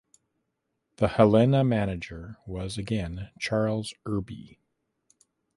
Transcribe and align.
The 0.95 1.09
Helena 1.09 1.63
manager 1.63 2.39
was 2.47 2.75
again 2.75 3.29
Charles 3.37 3.93
Irby. 4.07 4.59